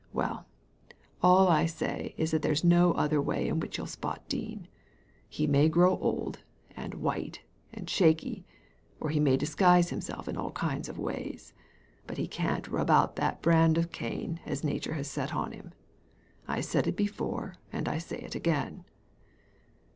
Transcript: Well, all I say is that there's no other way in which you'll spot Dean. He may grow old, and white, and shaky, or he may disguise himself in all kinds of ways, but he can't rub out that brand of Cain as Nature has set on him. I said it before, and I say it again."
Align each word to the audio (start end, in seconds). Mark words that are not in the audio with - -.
Well, 0.13 0.47
all 1.21 1.47
I 1.47 1.67
say 1.67 2.15
is 2.17 2.31
that 2.31 2.41
there's 2.41 2.63
no 2.63 2.91
other 2.93 3.21
way 3.21 3.47
in 3.47 3.59
which 3.59 3.77
you'll 3.77 3.85
spot 3.85 4.27
Dean. 4.27 4.67
He 5.29 5.45
may 5.45 5.69
grow 5.69 5.95
old, 5.99 6.39
and 6.75 6.95
white, 6.95 7.41
and 7.71 7.87
shaky, 7.87 8.43
or 8.99 9.11
he 9.11 9.19
may 9.19 9.37
disguise 9.37 9.91
himself 9.91 10.27
in 10.27 10.37
all 10.37 10.53
kinds 10.53 10.89
of 10.89 10.97
ways, 10.97 11.53
but 12.07 12.17
he 12.17 12.27
can't 12.27 12.67
rub 12.67 12.89
out 12.89 13.15
that 13.17 13.43
brand 13.43 13.77
of 13.77 13.91
Cain 13.91 14.39
as 14.43 14.63
Nature 14.63 14.93
has 14.95 15.07
set 15.07 15.35
on 15.35 15.51
him. 15.51 15.71
I 16.47 16.61
said 16.61 16.87
it 16.87 16.95
before, 16.95 17.57
and 17.71 17.87
I 17.87 17.99
say 17.99 18.17
it 18.21 18.33
again." 18.33 18.85